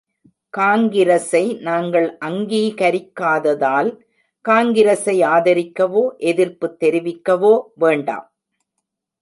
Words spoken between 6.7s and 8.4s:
தெரிவிக்கவோ வேண்டாம்!